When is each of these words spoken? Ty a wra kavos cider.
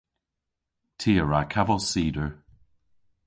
Ty 0.99 1.11
a 1.21 1.23
wra 1.25 1.41
kavos 1.53 1.85
cider. 1.91 2.29